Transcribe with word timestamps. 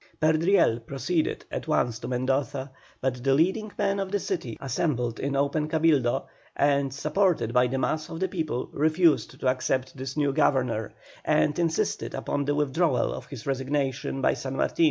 Perdriel 0.19 0.79
proceeded 0.79 1.45
at 1.51 1.67
once 1.67 1.99
to 1.99 2.07
Mendoza, 2.07 2.71
but 3.01 3.23
the 3.23 3.35
leading 3.35 3.71
men 3.77 3.99
of 3.99 4.11
the 4.11 4.17
city 4.17 4.57
assembled 4.59 5.19
in 5.19 5.35
open 5.35 5.67
Cabildo 5.69 6.25
and, 6.55 6.91
supported 6.91 7.53
by 7.53 7.67
the 7.67 7.77
mass 7.77 8.09
of 8.09 8.19
the 8.19 8.27
people, 8.27 8.67
refused 8.73 9.39
to 9.39 9.47
accept 9.47 9.95
this 9.95 10.17
new 10.17 10.33
Governor, 10.33 10.91
and 11.23 11.59
insisted 11.59 12.15
upon 12.15 12.45
the 12.45 12.55
withdrawal 12.55 13.13
of 13.13 13.27
his 13.27 13.45
resignation 13.45 14.23
by 14.23 14.33
San 14.33 14.55
Martin. 14.55 14.79